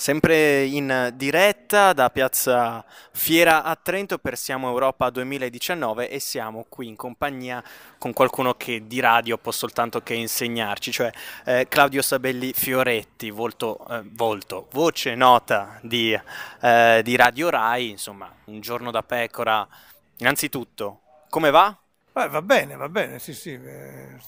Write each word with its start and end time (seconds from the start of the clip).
Sempre 0.00 0.64
in 0.64 1.12
diretta 1.14 1.92
da 1.92 2.08
Piazza 2.08 2.82
Fiera 3.12 3.64
a 3.64 3.76
Trento 3.76 4.16
per 4.16 4.38
Siamo 4.38 4.70
Europa 4.70 5.10
2019 5.10 6.08
e 6.08 6.18
siamo 6.20 6.64
qui 6.70 6.88
in 6.88 6.96
compagnia 6.96 7.62
con 7.98 8.14
qualcuno 8.14 8.54
che 8.54 8.86
di 8.86 8.98
radio 8.98 9.36
può 9.36 9.52
soltanto 9.52 10.00
che 10.00 10.14
insegnarci, 10.14 10.90
cioè 10.90 11.12
eh, 11.44 11.66
Claudio 11.68 12.00
Sabelli 12.00 12.54
Fioretti, 12.54 13.28
volto, 13.28 13.86
eh, 13.90 14.02
volto 14.12 14.68
voce 14.72 15.14
nota 15.14 15.78
di, 15.82 16.18
eh, 16.62 17.00
di, 17.04 17.16
Radio 17.16 17.50
Rai, 17.50 17.90
insomma, 17.90 18.32
un 18.44 18.60
giorno 18.60 18.90
da 18.90 19.02
pecora. 19.02 19.68
Innanzitutto, 20.16 21.00
come 21.28 21.50
va? 21.50 21.76
va 22.14 22.40
bene, 22.40 22.74
va 22.74 22.88
bene, 22.88 23.18
sì, 23.18 23.34
sì. 23.34 23.50
Eh, 23.52 24.18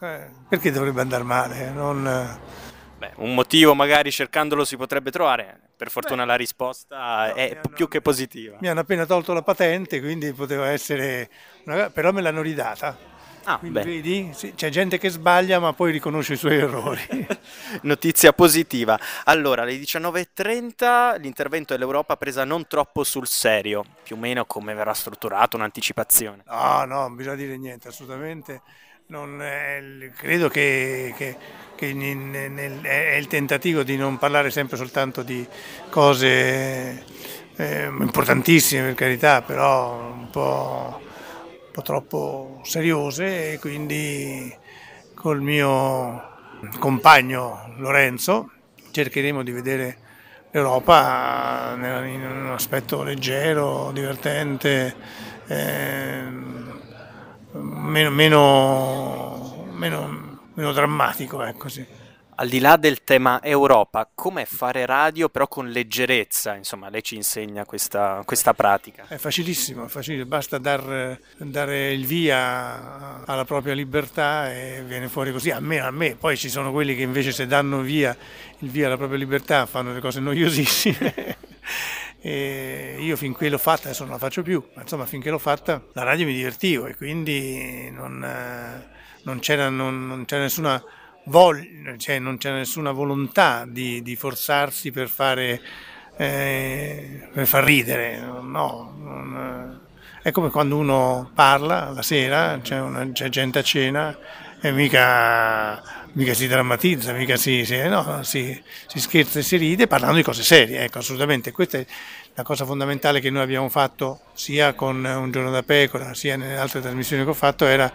eh, 0.00 0.30
perché 0.46 0.70
dovrebbe 0.70 1.00
andare 1.00 1.22
male? 1.22 1.70
Non 1.70 2.40
Beh, 3.02 3.14
un 3.16 3.34
motivo 3.34 3.74
magari 3.74 4.12
cercandolo 4.12 4.64
si 4.64 4.76
potrebbe 4.76 5.10
trovare, 5.10 5.58
per 5.76 5.90
fortuna 5.90 6.22
Beh, 6.22 6.28
la 6.28 6.36
risposta 6.36 7.26
no, 7.26 7.34
è 7.34 7.50
hanno, 7.50 7.74
più 7.74 7.88
che 7.88 8.00
positiva. 8.00 8.58
Mi 8.60 8.68
hanno 8.68 8.78
appena 8.78 9.06
tolto 9.06 9.32
la 9.32 9.42
patente, 9.42 10.00
quindi 10.00 10.32
poteva 10.32 10.68
essere, 10.68 11.28
una, 11.64 11.90
però 11.90 12.12
me 12.12 12.20
l'hanno 12.20 12.42
ridata. 12.42 13.10
Ah, 13.44 13.58
vedi, 13.60 14.30
sì, 14.32 14.54
c'è 14.54 14.68
gente 14.68 14.98
che 14.98 15.08
sbaglia 15.08 15.58
ma 15.58 15.72
poi 15.72 15.90
riconosce 15.90 16.34
i 16.34 16.36
suoi 16.36 16.58
errori. 16.58 17.00
Notizia 17.82 18.32
positiva. 18.32 18.96
Allora, 19.24 19.62
alle 19.62 19.74
19.30 19.74 21.18
l'intervento 21.20 21.72
dell'Europa 21.72 22.16
presa 22.16 22.44
non 22.44 22.68
troppo 22.68 23.02
sul 23.02 23.26
serio, 23.26 23.84
più 24.04 24.14
o 24.14 24.18
meno 24.20 24.44
come 24.44 24.74
verrà 24.74 24.94
strutturato 24.94 25.56
un'anticipazione. 25.56 26.44
No, 26.46 26.84
no, 26.84 27.00
non 27.00 27.16
bisogna 27.16 27.34
dire 27.34 27.58
niente, 27.58 27.88
assolutamente. 27.88 28.62
È, 29.06 29.82
credo 30.16 30.48
che, 30.48 31.14
che 31.16 31.36
che 31.82 31.92
nel, 31.92 32.80
è 32.82 33.16
il 33.16 33.26
tentativo 33.26 33.82
di 33.82 33.96
non 33.96 34.16
parlare 34.16 34.50
sempre 34.50 34.76
soltanto 34.76 35.24
di 35.24 35.44
cose 35.90 37.04
eh, 37.56 37.86
importantissime 37.86 38.84
per 38.84 38.94
carità, 38.94 39.42
però 39.42 40.12
un 40.12 40.30
po', 40.30 41.00
un 41.00 41.70
po' 41.72 41.82
troppo 41.82 42.60
seriose 42.62 43.54
e 43.54 43.58
quindi 43.58 44.56
col 45.14 45.40
mio 45.40 46.30
compagno 46.78 47.74
Lorenzo 47.78 48.52
cercheremo 48.92 49.42
di 49.42 49.50
vedere 49.50 49.96
l'Europa 50.52 51.72
in 51.74 52.24
un 52.44 52.52
aspetto 52.52 53.02
leggero, 53.02 53.90
divertente, 53.92 54.94
eh, 55.48 56.51
meno, 57.92 58.10
meno, 58.10 59.66
meno 59.72 60.22
meno 60.54 60.72
drammatico, 60.72 61.42
ecco 61.42 61.68
sì. 61.68 61.84
Al 62.34 62.48
di 62.48 62.60
là 62.60 62.76
del 62.76 63.04
tema 63.04 63.42
Europa, 63.42 64.10
come 64.12 64.46
fare 64.46 64.86
radio 64.86 65.28
però 65.28 65.46
con 65.46 65.68
leggerezza? 65.68 66.56
Insomma, 66.56 66.88
lei 66.88 67.02
ci 67.02 67.14
insegna 67.14 67.64
questa, 67.64 68.22
questa 68.24 68.52
pratica. 68.54 69.04
È 69.06 69.16
facilissimo, 69.16 69.84
è 69.84 69.88
facilissimo. 69.88 70.28
basta 70.28 70.58
dar, 70.58 71.18
dare 71.36 71.92
il 71.92 72.06
via 72.06 73.24
alla 73.24 73.44
propria 73.44 73.74
libertà 73.74 74.52
e 74.52 74.82
viene 74.84 75.08
fuori 75.08 75.30
così, 75.30 75.50
a 75.50 75.60
me, 75.60 75.80
a 75.80 75.90
me. 75.90 76.16
Poi 76.16 76.36
ci 76.36 76.48
sono 76.48 76.72
quelli 76.72 76.96
che 76.96 77.02
invece 77.02 77.32
se 77.32 77.46
danno 77.46 77.80
via 77.80 78.16
il 78.58 78.70
via 78.70 78.86
alla 78.86 78.96
propria 78.96 79.18
libertà 79.18 79.66
fanno 79.66 79.92
le 79.92 80.00
cose 80.00 80.18
noiosissime. 80.18 81.36
E 82.24 82.96
io 83.00 83.16
finché 83.16 83.48
l'ho 83.48 83.58
fatta, 83.58 83.88
adesso 83.88 84.04
non 84.04 84.12
la 84.12 84.18
faccio 84.18 84.42
più, 84.42 84.64
ma 84.74 84.82
insomma 84.82 85.06
finché 85.06 85.28
l'ho 85.28 85.38
fatta 85.38 85.82
la 85.92 86.04
radio 86.04 86.24
mi 86.24 86.34
divertivo 86.34 86.86
e 86.86 86.94
quindi 86.94 87.90
non, 87.90 88.24
non 89.24 89.38
c'era, 89.40 89.68
non, 89.68 90.06
non 90.06 90.24
c'era 90.24 90.42
nessuna 90.42 90.82
voglia, 91.24 91.96
cioè 91.96 92.20
non 92.20 92.38
c'era 92.38 92.56
nessuna 92.56 92.92
volontà 92.92 93.64
di, 93.66 94.02
di 94.02 94.14
forzarsi 94.14 94.92
per 94.92 95.08
fare 95.08 95.60
eh, 96.16 97.28
per 97.32 97.46
far 97.46 97.64
ridere, 97.64 98.18
no, 98.18 98.94
non, 98.98 99.80
è 100.22 100.30
come 100.30 100.50
quando 100.50 100.76
uno 100.76 101.30
parla 101.34 101.90
la 101.90 102.02
sera, 102.02 102.58
c'è, 102.62 102.78
una, 102.80 103.10
c'è 103.10 103.28
gente 103.28 103.58
a 103.58 103.62
cena 103.62 104.16
e 104.60 104.70
mica, 104.70 106.01
mica 106.12 106.34
si 106.34 106.46
drammatizza, 106.46 107.12
mica 107.12 107.36
si, 107.36 107.64
si, 107.64 107.76
no, 107.88 108.22
si, 108.22 108.60
si, 108.86 109.00
scherza 109.00 109.38
e 109.38 109.42
si 109.42 109.56
ride 109.56 109.86
parlando 109.86 110.16
di 110.16 110.22
cose 110.22 110.42
serie, 110.42 110.84
ecco 110.84 110.98
assolutamente, 110.98 111.52
questa 111.52 111.78
è 111.78 111.86
la 112.34 112.42
cosa 112.42 112.64
fondamentale 112.64 113.20
che 113.20 113.30
noi 113.30 113.42
abbiamo 113.42 113.68
fatto 113.68 114.20
sia 114.34 114.74
con 114.74 115.04
Un 115.04 115.30
giorno 115.30 115.50
da 115.50 115.62
pecora 115.62 116.14
sia 116.14 116.36
nelle 116.36 116.56
altre 116.56 116.80
trasmissioni 116.80 117.24
che 117.24 117.30
ho 117.30 117.34
fatto 117.34 117.66
era 117.66 117.92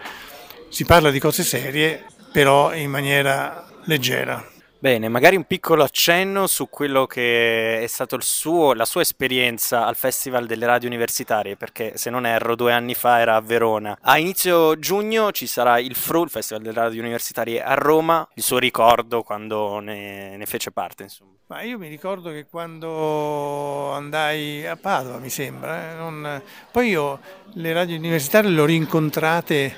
si 0.70 0.86
parla 0.86 1.12
di 1.12 1.20
cose 1.20 1.44
serie, 1.44 2.06
però 2.32 2.74
in 2.74 2.90
maniera 2.90 3.66
leggera. 3.86 4.57
Bene, 4.80 5.10
magari 5.10 5.36
un 5.36 5.46
piccolo 5.46 5.84
accenno 5.84 6.46
su 6.46 6.70
quello 6.70 7.08
che 7.08 7.82
è 7.82 7.88
stato 7.88 8.16
suo, 8.22 8.74
la 8.74 8.86
sua 8.86 9.02
esperienza 9.02 9.88
al 9.88 9.96
Festival 9.96 10.46
delle 10.46 10.68
Radio 10.68 10.88
Universitarie, 10.88 11.56
perché 11.56 11.98
se 11.98 12.12
non 12.12 12.28
erro 12.28 12.56
due 12.56 12.74
anni 12.74 12.94
fa 12.94 13.20
era 13.20 13.36
a 13.36 13.42
Verona. 13.42 13.98
A 14.02 14.20
inizio 14.20 14.78
giugno 14.78 15.32
ci 15.32 15.48
sarà 15.48 15.80
il 15.80 15.96
FRU, 15.96 16.26
il 16.26 16.30
Festival 16.30 16.62
delle 16.62 16.80
Radio 16.80 17.02
Universitarie 17.02 17.64
a 17.64 17.74
Roma, 17.74 18.28
il 18.36 18.44
suo 18.44 18.60
ricordo 18.60 19.24
quando 19.24 19.80
ne, 19.80 20.38
ne 20.38 20.46
fece 20.46 20.70
parte. 20.72 21.04
Insomma. 21.04 21.32
Ma 21.48 21.62
io 21.64 21.80
mi 21.80 21.88
ricordo 21.88 22.30
che 22.30 22.46
quando 22.46 23.92
andai 23.94 24.68
a 24.68 24.76
Padova, 24.76 25.18
mi 25.18 25.30
sembra, 25.30 25.92
eh, 25.92 25.96
non... 25.96 26.42
poi 26.72 26.90
io 26.90 27.20
le 27.54 27.74
radio 27.74 27.96
universitarie 27.96 28.52
le 28.52 28.62
ho 28.62 28.66
rincontrate 28.66 29.76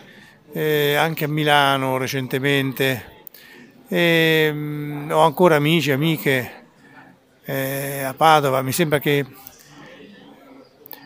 eh, 0.52 0.96
anche 0.96 1.24
a 1.24 1.30
Milano 1.30 1.98
recentemente. 1.98 3.19
E, 3.90 4.52
mh, 4.54 4.58
mm, 4.58 5.12
ho 5.12 5.22
ancora 5.22 5.56
amici, 5.56 5.92
amiche 5.92 6.52
eh, 7.44 8.04
a 8.04 8.14
Padova, 8.14 8.62
mi 8.62 8.72
sembra 8.72 9.00
che 9.00 9.26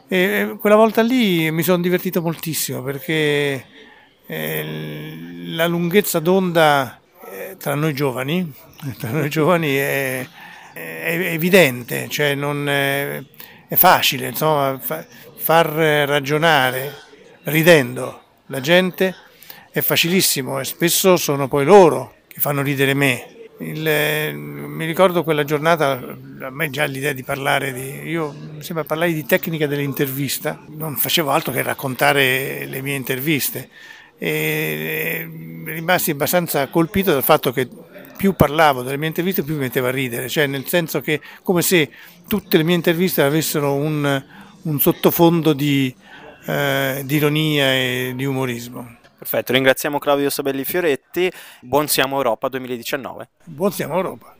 e 0.07 0.57
quella 0.59 0.75
volta 0.75 1.01
lì 1.01 1.49
mi 1.49 1.63
sono 1.63 1.81
divertito 1.81 2.22
moltissimo 2.22 2.83
perché 2.83 3.66
eh, 4.27 5.17
la 5.47 5.66
lunghezza 5.66 6.19
d'onda 6.19 6.99
eh, 7.31 7.57
tra 7.57 7.73
noi 7.73 7.93
giovani, 7.93 8.53
tra 8.99 9.09
noi 9.09 9.29
giovani 9.29 9.73
è, 9.73 10.27
è 10.73 11.31
evidente, 11.33 12.09
cioè 12.09 12.35
non 12.35 12.69
è, 12.69 13.23
è 13.67 13.75
facile 13.75 14.27
insomma, 14.27 14.77
fa, 14.77 15.03
far 15.35 15.66
ragionare 15.66 16.93
ridendo 17.45 18.22
la 18.47 18.59
gente 18.61 19.16
è 19.72 19.81
facilissimo 19.81 20.59
e 20.59 20.63
spesso 20.63 21.17
sono 21.17 21.47
poi 21.47 21.66
loro 21.66 22.12
che 22.33 22.39
fanno 22.39 22.61
ridere 22.63 22.94
me. 22.94 23.27
Il, 23.59 23.88
eh, 23.88 24.33
mi 24.33 24.85
ricordo 24.85 25.23
quella 25.23 25.44
giornata, 25.44 25.91
a 26.41 26.49
me 26.49 26.69
già 26.71 26.85
l'idea 26.85 27.13
di 27.13 27.23
parlare 27.23 27.71
di, 27.71 28.09
io 28.09 28.33
mi 28.55 28.63
sembra 28.63 28.83
parlare 28.83 29.13
di 29.13 29.25
tecnica 29.25 29.67
dell'intervista, 29.67 30.59
non 30.69 30.95
facevo 30.95 31.29
altro 31.29 31.53
che 31.53 31.61
raccontare 31.61 32.66
le 32.66 32.81
mie 32.81 32.95
interviste 32.95 33.69
e 34.17 34.27
eh, 34.27 35.29
rimasi 35.66 36.11
abbastanza 36.11 36.67
colpito 36.67 37.11
dal 37.11 37.23
fatto 37.23 37.51
che 37.51 37.69
più 38.17 38.33
parlavo 38.33 38.81
delle 38.81 38.97
mie 38.97 39.09
interviste 39.09 39.43
più 39.43 39.53
mi 39.53 39.61
metteva 39.61 39.89
a 39.89 39.91
ridere, 39.91 40.29
cioè 40.29 40.47
nel 40.47 40.67
senso 40.67 41.01
che 41.01 41.22
come 41.43 41.61
se 41.61 41.89
tutte 42.27 42.57
le 42.57 42.63
mie 42.63 42.75
interviste 42.75 43.22
avessero 43.22 43.73
un, 43.73 44.23
un 44.63 44.79
sottofondo 44.79 45.53
di, 45.53 45.93
eh, 46.47 47.01
di 47.05 47.16
ironia 47.16 47.73
e 47.73 48.13
di 48.16 48.25
umorismo. 48.25 49.01
Perfetto, 49.23 49.53
ringraziamo 49.53 50.00
Claudio 50.00 50.29
Sabelli 50.29 50.66
Fioretti, 50.66 51.31
buon 51.61 51.88
Siamo 51.88 52.17
Europa 52.17 52.50
2019. 52.50 53.29
Buon 53.45 53.72
Siamo 53.72 53.95
Europa. 53.95 54.35